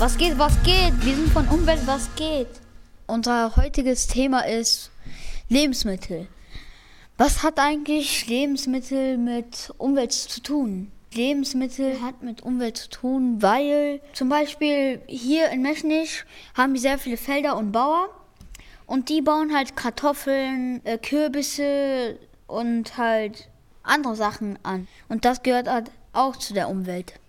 Was 0.00 0.16
geht, 0.16 0.38
was 0.38 0.54
geht? 0.62 0.94
Wir 1.04 1.14
sind 1.14 1.28
von 1.30 1.46
Umwelt, 1.48 1.82
was 1.84 2.08
geht? 2.16 2.48
Unser 3.06 3.54
heutiges 3.56 4.06
Thema 4.06 4.46
ist 4.46 4.90
Lebensmittel. 5.50 6.26
Was 7.18 7.42
hat 7.42 7.58
eigentlich 7.58 8.26
Lebensmittel 8.26 9.18
mit 9.18 9.70
Umwelt 9.76 10.12
zu 10.12 10.42
tun? 10.42 10.90
Lebensmittel 11.12 12.00
hat 12.00 12.22
mit 12.22 12.40
Umwelt 12.42 12.78
zu 12.78 12.88
tun, 12.88 13.42
weil 13.42 14.00
zum 14.14 14.30
Beispiel 14.30 15.02
hier 15.06 15.50
in 15.50 15.60
Mechnich 15.60 16.24
haben 16.56 16.72
wir 16.72 16.80
sehr 16.80 16.96
viele 16.96 17.18
Felder 17.18 17.58
und 17.58 17.70
Bauer 17.70 18.08
und 18.86 19.10
die 19.10 19.20
bauen 19.20 19.54
halt 19.54 19.76
Kartoffeln, 19.76 20.80
äh, 20.86 20.96
Kürbisse 20.96 22.18
und 22.46 22.96
halt 22.96 23.50
andere 23.82 24.16
Sachen 24.16 24.58
an. 24.62 24.88
Und 25.10 25.26
das 25.26 25.42
gehört 25.42 25.68
halt 25.68 25.90
auch 26.14 26.36
zu 26.36 26.54
der 26.54 26.70
Umwelt. 26.70 27.20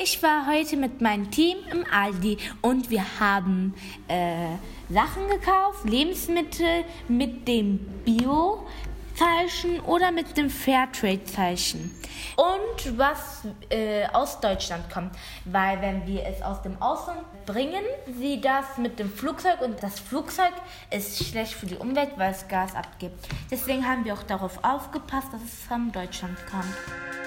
Ich 0.00 0.22
war 0.22 0.46
heute 0.46 0.76
mit 0.76 1.00
meinem 1.00 1.28
Team 1.28 1.56
im 1.72 1.84
Aldi 1.92 2.38
und 2.62 2.88
wir 2.88 3.04
haben 3.18 3.74
äh, 4.06 4.46
Sachen 4.88 5.28
gekauft, 5.28 5.84
Lebensmittel 5.88 6.84
mit 7.08 7.48
dem 7.48 7.80
Bio-Zeichen 8.04 9.80
oder 9.80 10.12
mit 10.12 10.36
dem 10.36 10.50
Fairtrade-Zeichen. 10.50 11.90
Und 12.36 12.96
was 12.96 13.42
äh, 13.70 14.06
aus 14.12 14.38
Deutschland 14.38 14.88
kommt, 14.88 15.16
weil 15.44 15.80
wenn 15.82 16.06
wir 16.06 16.24
es 16.26 16.42
aus 16.42 16.62
dem 16.62 16.80
Ausland 16.80 17.24
bringen, 17.44 17.82
sie 18.20 18.40
das 18.40 18.78
mit 18.78 19.00
dem 19.00 19.10
Flugzeug 19.10 19.60
und 19.62 19.82
das 19.82 19.98
Flugzeug 19.98 20.52
ist 20.92 21.24
schlecht 21.24 21.54
für 21.54 21.66
die 21.66 21.76
Umwelt, 21.76 22.10
weil 22.16 22.30
es 22.30 22.46
Gas 22.46 22.76
abgibt. 22.76 23.26
Deswegen 23.50 23.84
haben 23.84 24.04
wir 24.04 24.14
auch 24.14 24.22
darauf 24.22 24.62
aufgepasst, 24.62 25.32
dass 25.32 25.42
es 25.42 25.54
von 25.66 25.90
Deutschland 25.90 26.36
kommt. 26.48 27.17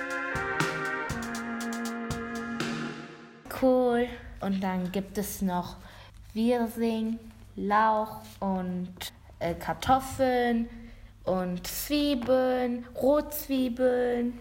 Und 4.42 4.62
dann 4.62 4.92
gibt 4.92 5.18
es 5.18 5.42
noch 5.42 5.78
Wirsing, 6.34 7.20
Lauch 7.56 8.22
und 8.40 8.94
äh, 9.40 9.54
Kartoffeln 9.54 10.70
und 11.24 11.66
Zwiebeln, 11.68 12.86
Rotzwiebeln, 12.96 14.40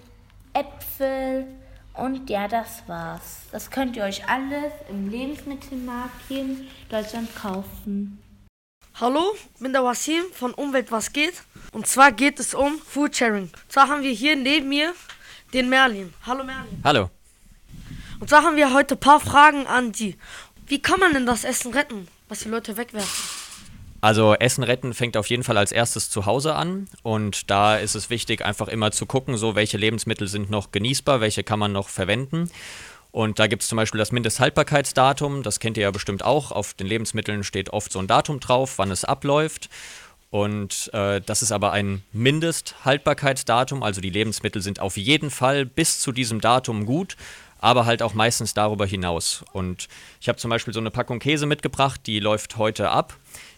Äpfel 0.53 1.47
und 1.95 2.31
ja, 2.31 2.49
das 2.49 2.83
war's. 2.87 3.43
Das 3.53 3.71
könnt 3.71 3.97
ihr 3.97 4.05
euch 4.05 4.29
alles 4.29 4.73
im 4.89 5.11
Lebensmittelmarkt 5.11 6.15
hier 6.29 6.41
in 6.43 6.69
Deutschland 6.89 7.35
kaufen. 7.35 8.23
Hallo, 9.01 9.35
ich 9.35 9.61
bin 9.61 9.73
der 9.73 9.85
Wasim 9.85 10.25
von 10.33 10.53
Umwelt 10.55 10.91
was 10.93 11.13
geht 11.13 11.43
und 11.73 11.87
zwar 11.87 12.13
geht 12.13 12.39
es 12.41 12.55
um 12.55 12.79
Foodsharing. 12.79 13.51
Zwar 13.69 13.89
haben 13.89 14.03
wir 14.03 14.13
hier 14.13 14.37
neben 14.37 14.69
mir 14.69 14.95
den 15.53 15.69
Merlin. 15.69 16.13
Hallo 16.27 16.45
Merlin. 16.45 16.81
Hallo. 16.85 17.11
Und 18.21 18.29
zwar 18.29 18.43
haben 18.43 18.57
wir 18.57 18.75
heute 18.75 18.95
ein 18.95 19.01
paar 19.01 19.19
Fragen 19.19 19.67
an 19.67 19.93
die. 19.93 20.17
Wie 20.67 20.81
kann 20.81 21.01
man 21.01 21.15
denn 21.15 21.27
das 21.27 21.45
Essen 21.45 21.73
retten, 21.73 22.07
was 22.29 22.41
die 22.41 22.51
Leute 22.51 22.77
wegwerfen? 22.77 23.09
Also 24.03 24.35
Essen 24.35 24.63
retten 24.63 24.95
fängt 24.95 25.17
auf 25.17 25.29
jeden 25.29 25.43
Fall 25.43 25.59
als 25.59 25.73
erstes 25.73 26.11
zu 26.11 26.25
Hause 26.27 26.55
an 26.55 26.87
und 27.03 27.51
da 27.51 27.77
ist 27.77 27.95
es 27.95 28.09
wichtig, 28.09 28.43
einfach 28.45 28.69
immer 28.69 28.93
zu 28.93 29.05
gucken, 29.05 29.37
so 29.37 29.55
welche 29.57 29.77
Lebensmittel 29.77 30.27
sind 30.27 30.49
noch 30.49 30.71
genießbar, 30.71 31.21
welche 31.21 31.45
kann 31.45 31.59
man 31.59 31.73
noch 31.73 31.89
verwenden. 31.89 32.51
Und 33.11 33.39
da 33.39 33.47
gibt 33.47 33.63
es 33.63 33.69
zum 33.69 33.77
Beispiel 33.77 33.99
das 33.99 34.13
Mindesthaltbarkeitsdatum, 34.13 35.43
das 35.43 35.59
kennt 35.59 35.77
ihr 35.77 35.83
ja 35.83 35.91
bestimmt 35.91 36.25
auch. 36.25 36.53
Auf 36.53 36.73
den 36.75 36.87
Lebensmitteln 36.87 37.43
steht 37.45 37.71
oft 37.71 37.93
so 37.93 37.99
ein 37.99 38.07
Datum 38.07 38.41
drauf, 38.41 38.79
wann 38.79 38.91
es 38.91 39.05
abläuft. 39.05 39.69
Und 40.31 40.89
äh, 40.95 41.21
das 41.21 41.43
ist 41.43 41.51
aber 41.51 41.73
ein 41.73 42.03
Mindesthaltbarkeitsdatum, 42.13 43.83
also 43.83 44.01
die 44.01 44.11
Lebensmittel 44.11 44.63
sind 44.63 44.79
auf 44.79 44.97
jeden 44.97 45.29
Fall 45.29 45.67
bis 45.67 45.99
zu 45.99 46.13
diesem 46.13 46.41
Datum 46.41 46.87
gut 46.87 47.17
aber 47.61 47.87
halt 47.87 48.03
auch 48.03 48.15
meistens 48.15 48.55
darüber 48.55 48.87
hinaus. 48.87 49.45
Und 49.53 49.89
ich 50.21 50.29
habe 50.29 50.39
zum 50.39 50.51
Beispiel 50.51 50.75
so 50.75 50.81
eine 50.81 50.91
Packung 50.91 51.19
Käse 51.19 51.47
mitgebracht, 51.47 52.01
die 52.07 52.21
läuft 52.21 52.57
heute 52.57 52.91
ab. 52.91 53.17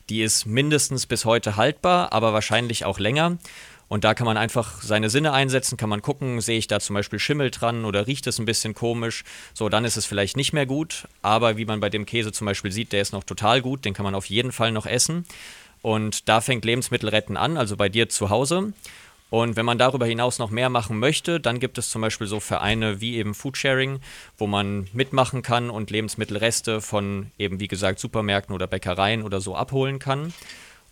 Die 0.09 0.23
ist 0.23 0.47
mindestens 0.47 1.07
bis 1.07 1.25
heute 1.25 1.57
haltbar, 1.57 2.13
aber 2.13 2.33
wahrscheinlich 2.33 2.85
auch 2.85 2.99
länger. 2.99 3.39
Und 3.89 4.05
da 4.05 4.15
kann 4.15 4.25
man 4.25 4.39
einfach 4.39 4.81
seine 4.81 5.11
Sinne 5.11 5.33
einsetzen, 5.33 5.77
kann 5.77 5.91
man 5.91 6.01
gucken, 6.01 6.41
sehe 6.41 6.57
ich 6.57 6.67
da 6.67 6.81
zum 6.81 6.95
Beispiel 6.95 7.19
Schimmel 7.19 7.51
dran 7.51 7.85
oder 7.85 8.07
riecht 8.07 8.27
es 8.27 8.39
ein 8.39 8.47
bisschen 8.47 8.73
komisch. 8.73 9.23
So, 9.53 9.69
dann 9.69 9.85
ist 9.85 9.99
es 9.99 10.07
vielleicht 10.07 10.35
nicht 10.37 10.55
mehr 10.55 10.65
gut. 10.65 11.07
Aber 11.21 11.59
wie 11.59 11.67
man 11.67 11.81
bei 11.81 11.91
dem 11.91 12.07
Käse 12.07 12.33
zum 12.33 12.47
Beispiel 12.47 12.73
sieht, 12.73 12.93
der 12.93 13.03
ist 13.03 13.13
noch 13.13 13.23
total 13.23 13.61
gut, 13.61 13.85
den 13.85 13.93
kann 13.93 14.05
man 14.05 14.15
auf 14.15 14.27
jeden 14.27 14.51
Fall 14.51 14.73
noch 14.73 14.87
essen. 14.87 15.27
Und 15.83 16.29
da 16.29 16.41
fängt 16.41 16.65
Lebensmittelretten 16.65 17.37
an, 17.37 17.59
also 17.59 17.77
bei 17.77 17.91
dir 17.91 18.09
zu 18.09 18.31
Hause. 18.31 18.73
Und 19.33 19.57
wenn 19.57 19.65
man 19.65 19.79
darüber 19.79 20.05
hinaus 20.05 20.39
noch 20.39 20.51
mehr 20.51 20.69
machen 20.69 20.99
möchte, 20.99 21.41
dann 21.41 21.59
gibt 21.59 21.79
es 21.79 21.89
zum 21.89 22.03
Beispiel 22.03 22.27
so 22.27 22.39
Vereine 22.39 23.01
wie 23.01 23.17
eben 23.17 23.33
Foodsharing, 23.33 24.01
wo 24.37 24.47
man 24.47 24.89
mitmachen 24.93 25.41
kann 25.41 25.71
und 25.71 25.91
Lebensmittelreste 25.91 26.83
von 26.83 27.33
eben, 27.39 27.59
wie 27.59 27.67
gesagt, 27.67 27.99
Supermärkten 27.99 28.55
oder 28.55 28.67
Bäckereien 28.67 29.23
oder 29.23 29.41
so 29.41 29.57
abholen 29.57 29.99
kann. 29.99 30.35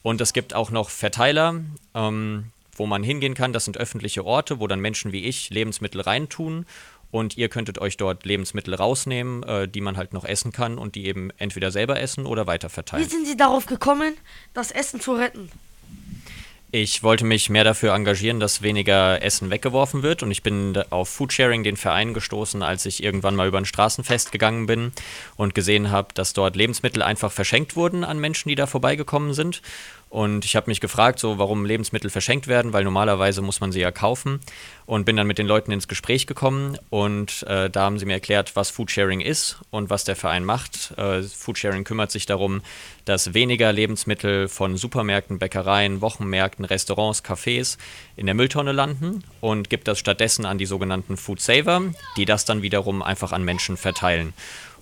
Und 0.02 0.22
es 0.22 0.32
gibt 0.32 0.54
auch 0.54 0.70
noch 0.70 0.88
Verteiler, 0.88 1.60
ähm, 1.94 2.46
wo 2.72 2.86
man 2.86 3.02
hingehen 3.02 3.34
kann. 3.34 3.52
Das 3.52 3.66
sind 3.66 3.76
öffentliche 3.76 4.24
Orte, 4.24 4.58
wo 4.58 4.66
dann 4.66 4.80
Menschen 4.80 5.12
wie 5.12 5.26
ich 5.26 5.50
Lebensmittel 5.50 6.00
reintun. 6.00 6.64
Und 7.10 7.36
ihr 7.36 7.50
könntet 7.50 7.78
euch 7.78 7.98
dort 7.98 8.24
Lebensmittel 8.24 8.74
rausnehmen, 8.74 9.42
äh, 9.42 9.68
die 9.68 9.82
man 9.82 9.98
halt 9.98 10.14
noch 10.14 10.24
essen 10.24 10.50
kann 10.50 10.78
und 10.78 10.94
die 10.94 11.04
eben 11.04 11.28
entweder 11.36 11.70
selber 11.70 12.00
essen 12.00 12.24
oder 12.24 12.46
weiterverteilen. 12.46 13.04
Wie 13.04 13.10
sind 13.10 13.26
Sie 13.26 13.36
darauf 13.36 13.66
gekommen, 13.66 14.14
das 14.54 14.70
Essen 14.70 14.98
zu 14.98 15.12
retten? 15.12 15.50
Ich 16.72 17.02
wollte 17.02 17.24
mich 17.24 17.50
mehr 17.50 17.64
dafür 17.64 17.94
engagieren, 17.94 18.38
dass 18.38 18.62
weniger 18.62 19.20
Essen 19.24 19.50
weggeworfen 19.50 20.04
wird 20.04 20.22
und 20.22 20.30
ich 20.30 20.44
bin 20.44 20.80
auf 20.90 21.08
Foodsharing, 21.08 21.64
den 21.64 21.76
Verein, 21.76 22.14
gestoßen, 22.14 22.62
als 22.62 22.86
ich 22.86 23.02
irgendwann 23.02 23.34
mal 23.34 23.48
über 23.48 23.58
ein 23.58 23.64
Straßenfest 23.64 24.30
gegangen 24.30 24.66
bin 24.66 24.92
und 25.34 25.56
gesehen 25.56 25.90
habe, 25.90 26.14
dass 26.14 26.32
dort 26.32 26.54
Lebensmittel 26.54 27.02
einfach 27.02 27.32
verschenkt 27.32 27.74
wurden 27.74 28.04
an 28.04 28.20
Menschen, 28.20 28.50
die 28.50 28.54
da 28.54 28.68
vorbeigekommen 28.68 29.34
sind. 29.34 29.62
Und 30.10 30.44
ich 30.44 30.56
habe 30.56 30.68
mich 30.68 30.80
gefragt, 30.80 31.20
so 31.20 31.38
warum 31.38 31.64
Lebensmittel 31.64 32.10
verschenkt 32.10 32.48
werden, 32.48 32.72
weil 32.72 32.82
normalerweise 32.82 33.42
muss 33.42 33.60
man 33.60 33.70
sie 33.70 33.78
ja 33.78 33.92
kaufen. 33.92 34.40
Und 34.84 35.04
bin 35.04 35.16
dann 35.16 35.28
mit 35.28 35.38
den 35.38 35.46
Leuten 35.46 35.70
ins 35.70 35.86
Gespräch 35.86 36.26
gekommen 36.26 36.76
und 36.90 37.44
äh, 37.44 37.70
da 37.70 37.82
haben 37.82 38.00
sie 38.00 38.06
mir 38.06 38.14
erklärt, 38.14 38.56
was 38.56 38.70
Foodsharing 38.70 39.20
ist 39.20 39.60
und 39.70 39.88
was 39.88 40.02
der 40.02 40.16
Verein 40.16 40.44
macht. 40.44 40.98
Äh, 40.98 41.22
Foodsharing 41.22 41.84
kümmert 41.84 42.10
sich 42.10 42.26
darum, 42.26 42.60
dass 43.04 43.34
weniger 43.34 43.72
Lebensmittel 43.72 44.48
von 44.48 44.76
Supermärkten, 44.76 45.38
Bäckereien, 45.38 46.00
Wochenmärkten, 46.00 46.64
Restaurants, 46.64 47.24
Cafés 47.24 47.78
in 48.16 48.26
der 48.26 48.34
Mülltonne 48.34 48.72
landen 48.72 49.22
und 49.40 49.70
gibt 49.70 49.86
das 49.86 50.00
stattdessen 50.00 50.44
an 50.44 50.58
die 50.58 50.66
sogenannten 50.66 51.16
Food 51.16 51.40
Saver, 51.40 51.82
die 52.16 52.24
das 52.24 52.44
dann 52.44 52.62
wiederum 52.62 53.00
einfach 53.02 53.30
an 53.30 53.44
Menschen 53.44 53.76
verteilen. 53.76 54.34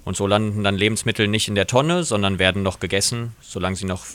Und 0.06 0.16
so 0.16 0.26
landen 0.26 0.64
dann 0.64 0.78
Lebensmittel 0.78 1.28
nicht 1.28 1.48
in 1.48 1.54
der 1.54 1.66
Tonne, 1.66 2.02
sondern 2.02 2.38
werden 2.38 2.62
noch 2.62 2.80
gegessen, 2.80 3.36
solange 3.42 3.76
sie 3.76 3.84
noch 3.84 4.06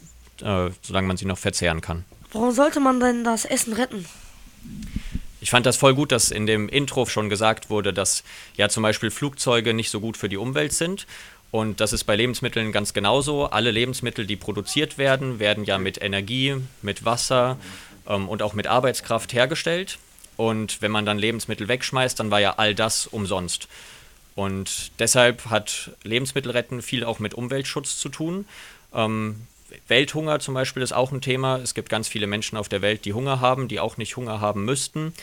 äh, 0.44 0.70
solange 0.82 1.08
man 1.08 1.18
sie 1.18 1.26
noch 1.26 1.38
verzehren 1.38 1.82
kann. 1.82 2.06
Warum 2.32 2.52
sollte 2.52 2.80
man 2.80 3.00
denn 3.00 3.24
das 3.24 3.46
Essen 3.46 3.74
retten? 3.74 4.06
Ich 5.40 5.50
fand 5.50 5.66
das 5.66 5.78
voll 5.78 5.94
gut, 5.94 6.12
dass 6.12 6.32
in 6.32 6.46
dem 6.46 6.70
Intro 6.70 7.06
schon 7.06 7.30
gesagt 7.30 7.70
wurde, 7.70 7.94
dass 7.94 8.24
ja 8.56 8.70
zum 8.70 8.82
Beispiel 8.84 9.12
Flugzeuge 9.12 9.74
nicht 9.74 9.90
so 9.90 10.00
gut 10.00 10.16
für 10.18 10.30
die 10.30 10.38
Umwelt 10.38 10.74
sind. 10.74 11.06
Und 11.52 11.82
das 11.82 11.94
ist 11.94 12.06
bei 12.06 12.16
Lebensmitteln 12.16 12.72
ganz 12.72 12.94
genauso. 12.94 13.46
Alle 13.46 13.70
Lebensmittel, 13.70 14.26
die 14.26 14.36
produziert 14.36 14.98
werden, 14.98 15.40
werden 15.40 15.66
ja 15.66 15.78
mit 15.78 16.02
Energie, 16.02 16.56
mit 16.82 17.06
Wasser 17.06 17.58
ähm, 18.08 18.28
und 18.30 18.42
auch 18.42 18.54
mit 18.54 18.68
Arbeitskraft 18.68 19.34
hergestellt. 19.34 20.00
Und 20.36 20.82
wenn 20.82 20.92
man 20.92 21.06
dann 21.06 21.20
Lebensmittel 21.20 21.68
wegschmeißt, 21.68 22.20
dann 22.20 22.32
war 22.32 22.40
ja 22.40 22.56
all 22.58 22.74
das 22.74 23.06
umsonst. 23.06 23.68
Und 24.36 24.92
deshalb 24.98 25.46
hat 25.52 25.92
Lebensmittelretten 26.04 26.82
viel 26.82 27.04
auch 27.04 27.20
mit 27.20 27.36
Umweltschutz 27.36 28.00
zu 28.00 28.10
tun. 28.10 28.46
Ähm, 28.94 29.46
Welthunger 29.88 30.40
zum 30.40 30.54
Beispiel 30.54 30.84
ist 30.84 30.94
auch 30.94 31.12
ein 31.12 31.22
Thema. 31.22 31.58
Es 31.58 31.74
gibt 31.74 31.90
ganz 31.90 32.08
viele 32.08 32.28
Menschen 32.28 32.58
auf 32.58 32.70
der 32.70 32.82
Welt, 32.82 33.06
die 33.06 33.14
Hunger 33.14 33.40
haben, 33.40 33.68
die 33.68 33.80
auch 33.80 33.98
nicht 33.98 34.16
Hunger 34.16 34.42
haben 34.42 34.66
müssten. 34.66 35.14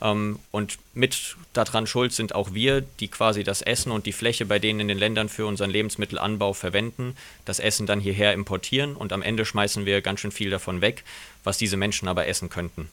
Ähm, 0.00 0.38
und 0.50 0.78
mit 0.94 1.36
daran 1.52 1.86
schuld 1.86 2.12
sind 2.12 2.34
auch 2.34 2.54
wir, 2.54 2.80
die 2.80 3.08
quasi 3.08 3.44
das 3.44 3.62
Essen 3.62 3.92
und 3.92 4.06
die 4.06 4.12
Fläche 4.12 4.46
bei 4.46 4.58
denen 4.58 4.80
in 4.80 4.88
den 4.88 4.98
Ländern 4.98 5.28
für 5.28 5.46
unseren 5.46 5.70
Lebensmittelanbau 5.70 6.52
verwenden, 6.52 7.16
das 7.44 7.58
Essen 7.58 7.86
dann 7.86 8.00
hierher 8.00 8.32
importieren 8.32 8.96
und 8.96 9.12
am 9.12 9.22
Ende 9.22 9.44
schmeißen 9.44 9.86
wir 9.86 10.00
ganz 10.00 10.20
schön 10.20 10.32
viel 10.32 10.50
davon 10.50 10.80
weg, 10.80 11.04
was 11.44 11.58
diese 11.58 11.76
Menschen 11.76 12.08
aber 12.08 12.26
essen 12.26 12.48
könnten. 12.48 12.88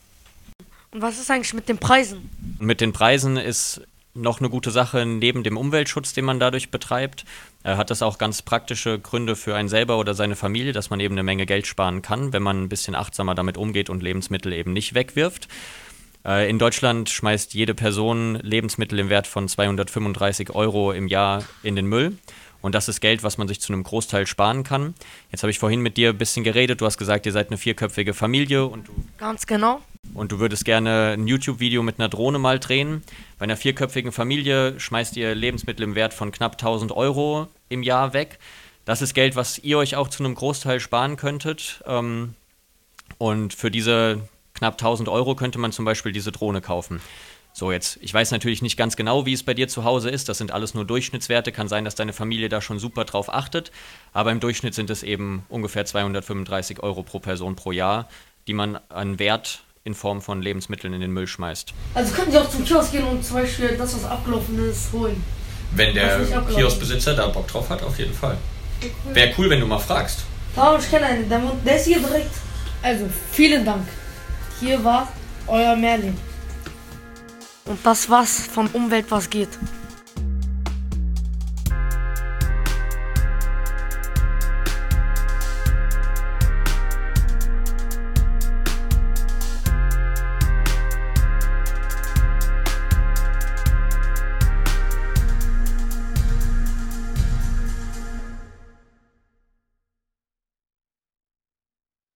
Und 0.92 1.02
was 1.02 1.20
ist 1.20 1.30
eigentlich 1.30 1.54
mit 1.54 1.70
den 1.70 1.78
Preisen? 1.78 2.30
Mit 2.60 2.82
den 2.82 2.94
Preisen 2.94 3.38
ist 3.38 3.82
noch 4.18 4.40
eine 4.40 4.50
gute 4.50 4.72
Sache 4.72 5.06
neben 5.06 5.44
dem 5.44 5.58
Umweltschutz, 5.58 6.14
den 6.14 6.26
man 6.26 6.40
dadurch 6.40 6.72
betreibt. 6.72 7.26
Äh, 7.64 7.76
hat 7.76 7.90
das 7.90 8.02
auch 8.02 8.18
ganz 8.18 8.42
praktische 8.42 9.00
Gründe 9.00 9.36
für 9.36 9.56
einen 9.56 9.70
selber 9.70 9.98
oder 9.98 10.14
seine 10.14 10.36
Familie, 10.36 10.74
dass 10.74 10.90
man 10.90 11.00
eben 11.00 11.14
eine 11.14 11.24
Menge 11.24 11.46
Geld 11.46 11.68
sparen 11.68 12.02
kann, 12.02 12.34
wenn 12.34 12.44
man 12.44 12.64
ein 12.64 12.70
bisschen 12.70 12.96
achtsamer 12.96 13.36
damit 13.36 13.58
umgeht 13.58 13.90
und 13.90 14.04
Lebensmittel 14.04 14.54
eben 14.54 14.74
nicht 14.74 14.94
wegwirft. 14.94 15.48
Äh, 16.26 16.50
in 16.50 16.60
Deutschland 16.60 17.10
schmeißt 17.10 17.54
jede 17.54 17.74
Person 17.74 18.36
Lebensmittel 18.36 19.00
im 19.00 19.10
Wert 19.10 19.28
von 19.28 19.48
235 19.48 20.52
Euro 20.52 20.92
im 20.92 21.08
Jahr 21.08 21.44
in 21.64 21.76
den 21.76 21.86
Müll. 21.86 22.18
Und 22.62 22.76
das 22.76 22.90
ist 22.90 23.02
Geld, 23.02 23.24
was 23.24 23.38
man 23.38 23.48
sich 23.48 23.62
zu 23.62 23.72
einem 23.72 23.84
Großteil 23.84 24.28
sparen 24.28 24.64
kann. 24.64 24.96
Jetzt 25.32 25.44
habe 25.44 25.52
ich 25.52 25.60
vorhin 25.60 25.82
mit 25.82 25.96
dir 25.96 26.10
ein 26.10 26.18
bisschen 26.18 26.44
geredet. 26.44 26.82
Du 26.82 26.86
hast 26.86 26.98
gesagt, 26.98 27.26
ihr 27.26 27.32
seid 27.32 27.48
eine 27.48 27.58
vierköpfige 27.58 28.14
Familie 28.14 28.66
und 28.66 28.88
du. 28.88 28.94
Ganz 29.18 29.46
genau. 29.46 29.82
Und 30.14 30.32
du 30.32 30.40
würdest 30.40 30.66
gerne 30.66 31.14
ein 31.18 31.28
YouTube-Video 31.28 31.84
mit 31.84 32.00
einer 32.00 32.10
Drohne 32.10 32.40
mal 32.40 32.60
drehen. 32.60 33.04
Bei 33.38 33.44
einer 33.44 33.58
vierköpfigen 33.58 34.12
Familie 34.12 34.80
schmeißt 34.80 35.18
ihr 35.18 35.36
Lebensmittel 35.36 35.84
im 35.84 35.96
Wert 35.96 36.14
von 36.14 36.32
knapp 36.32 36.54
1000 36.54 36.92
Euro 36.92 37.48
im 37.70 37.84
Jahr 37.84 38.14
weg. 38.14 38.40
Das 38.86 39.02
ist 39.02 39.14
Geld, 39.14 39.36
was 39.36 39.60
ihr 39.60 39.78
euch 39.78 39.96
auch 39.96 40.08
zu 40.08 40.24
einem 40.24 40.36
Großteil 40.36 40.80
sparen 40.80 41.18
könntet. 41.18 41.84
Ähm, 41.86 42.36
und 43.18 43.54
für 43.54 43.70
diese 43.70 44.22
knapp 44.54 44.74
1000 44.76 45.10
Euro 45.10 45.36
könnte 45.36 45.60
man 45.60 45.72
zum 45.72 45.86
Beispiel 45.86 46.12
diese 46.12 46.32
Drohne 46.32 46.62
kaufen. 46.62 47.02
So, 47.54 47.72
jetzt, 47.72 47.98
ich 48.02 48.14
weiß 48.14 48.32
natürlich 48.32 48.62
nicht 48.62 48.78
ganz 48.78 48.96
genau, 48.96 49.26
wie 49.26 49.34
es 49.34 49.42
bei 49.42 49.56
dir 49.56 49.68
zu 49.68 49.84
Hause 49.84 50.12
ist. 50.12 50.30
Das 50.30 50.38
sind 50.38 50.52
alles 50.52 50.74
nur 50.76 50.86
Durchschnittswerte. 50.86 51.52
Kann 51.52 51.68
sein, 51.68 51.86
dass 51.86 51.96
deine 51.96 52.14
Familie 52.14 52.50
da 52.50 52.62
schon 52.62 52.78
super 52.78 53.04
drauf 53.04 53.34
achtet. 53.34 53.72
Aber 54.14 54.32
im 54.32 54.40
Durchschnitt 54.40 54.76
sind 54.76 54.90
es 54.90 55.02
eben 55.02 55.44
ungefähr 55.50 55.84
235 55.84 56.82
Euro 56.84 57.04
pro 57.04 57.20
Person 57.20 57.56
pro 57.56 57.72
Jahr, 57.72 58.10
die 58.48 58.54
man 58.54 58.80
an 58.90 59.18
Wert 59.18 59.64
in 59.88 59.96
Form 59.96 60.22
von 60.22 60.42
Lebensmitteln 60.42 60.94
in 60.94 61.02
den 61.02 61.12
Müll 61.12 61.26
schmeißt. 61.26 61.74
Also 61.96 62.14
können 62.14 62.32
Sie 62.32 62.38
auch 62.38 62.50
zum 62.50 62.64
Kiosk 62.64 62.92
gehen 62.92 63.06
und 63.06 63.26
zum 63.26 63.38
Beispiel 63.38 63.76
das, 63.78 63.96
was 63.96 64.06
abgelaufen 64.06 64.70
ist, 64.70 64.92
holen. 64.94 65.24
Wenn 65.72 65.96
der 65.96 66.20
Kioskbesitzer 66.54 67.16
da 67.16 67.28
Bock 67.28 67.48
drauf 67.48 67.70
hat, 67.70 67.82
auf 67.82 67.98
jeden 67.98 68.14
Fall. 68.14 68.38
Wäre 69.12 69.34
cool, 69.38 69.50
wenn 69.50 69.60
du 69.60 69.66
mal 69.66 69.80
fragst. 69.80 70.20
Warum, 70.56 70.80
ich 70.80 70.90
kenne 70.90 71.06
einen, 71.08 71.30
der 71.30 71.76
ist 71.76 71.86
hier 71.86 72.00
direkt. 72.00 72.32
Also, 72.84 73.06
vielen 73.32 73.66
Dank. 73.66 73.88
Hier 74.60 74.84
war 74.84 75.08
euer 75.48 75.76
Merlin. 75.76 76.18
Und 77.66 77.80
das 77.84 78.10
war's 78.10 78.48
vom 78.54 78.68
Umwelt 78.68 79.06
was 79.10 79.30
geht. 79.30 79.50